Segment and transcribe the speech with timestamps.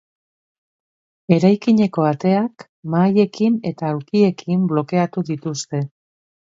[1.37, 5.89] Eraikineko ateak mahaiekin eta aulkiekin blokeatu dituzte.